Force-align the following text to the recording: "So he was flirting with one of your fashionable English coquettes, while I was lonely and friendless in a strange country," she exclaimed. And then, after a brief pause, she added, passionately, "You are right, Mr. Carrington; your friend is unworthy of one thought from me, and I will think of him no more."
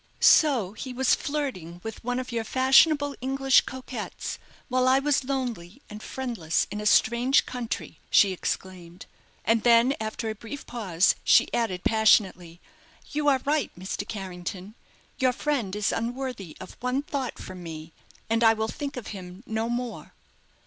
"So 0.19 0.73
he 0.73 0.93
was 0.93 1.13
flirting 1.13 1.79
with 1.83 2.03
one 2.03 2.17
of 2.19 2.31
your 2.31 2.43
fashionable 2.43 3.15
English 3.21 3.61
coquettes, 3.67 4.39
while 4.67 4.87
I 4.87 4.97
was 4.97 5.23
lonely 5.25 5.83
and 5.91 6.01
friendless 6.01 6.65
in 6.71 6.81
a 6.81 6.87
strange 6.87 7.45
country," 7.45 7.99
she 8.09 8.31
exclaimed. 8.31 9.05
And 9.45 9.61
then, 9.61 9.93
after 9.99 10.27
a 10.27 10.33
brief 10.33 10.65
pause, 10.65 11.13
she 11.23 11.53
added, 11.53 11.83
passionately, 11.83 12.59
"You 13.11 13.27
are 13.27 13.41
right, 13.45 13.69
Mr. 13.77 14.07
Carrington; 14.07 14.73
your 15.19 15.33
friend 15.33 15.75
is 15.75 15.91
unworthy 15.91 16.57
of 16.59 16.77
one 16.79 17.03
thought 17.03 17.37
from 17.37 17.61
me, 17.61 17.93
and 18.27 18.43
I 18.43 18.53
will 18.55 18.69
think 18.69 18.97
of 18.97 19.09
him 19.13 19.43
no 19.45 19.69
more." 19.69 20.13